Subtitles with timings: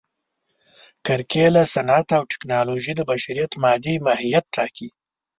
[1.05, 4.87] کرکېله، صنعت او ټکنالوژي د بشریت مادي ماهیت ټاکي.